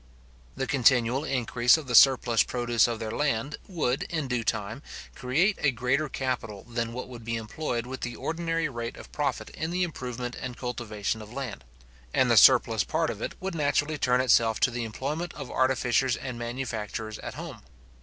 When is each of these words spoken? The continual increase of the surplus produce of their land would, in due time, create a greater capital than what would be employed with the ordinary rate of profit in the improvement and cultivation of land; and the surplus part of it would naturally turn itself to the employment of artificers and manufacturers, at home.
The 0.55 0.65
continual 0.65 1.23
increase 1.23 1.77
of 1.77 1.85
the 1.85 1.93
surplus 1.93 2.41
produce 2.41 2.87
of 2.87 2.97
their 2.97 3.11
land 3.11 3.57
would, 3.67 4.01
in 4.09 4.27
due 4.27 4.43
time, 4.43 4.81
create 5.13 5.59
a 5.61 5.69
greater 5.69 6.09
capital 6.09 6.63
than 6.63 6.91
what 6.91 7.07
would 7.07 7.23
be 7.23 7.35
employed 7.35 7.85
with 7.85 8.01
the 8.01 8.15
ordinary 8.15 8.67
rate 8.67 8.97
of 8.97 9.11
profit 9.11 9.51
in 9.51 9.69
the 9.69 9.83
improvement 9.83 10.35
and 10.41 10.57
cultivation 10.57 11.21
of 11.21 11.31
land; 11.31 11.63
and 12.15 12.31
the 12.31 12.35
surplus 12.37 12.83
part 12.83 13.11
of 13.11 13.21
it 13.21 13.35
would 13.39 13.53
naturally 13.53 13.99
turn 13.99 14.21
itself 14.21 14.59
to 14.61 14.71
the 14.71 14.85
employment 14.85 15.35
of 15.35 15.51
artificers 15.51 16.17
and 16.17 16.39
manufacturers, 16.39 17.19
at 17.19 17.35
home. 17.35 17.61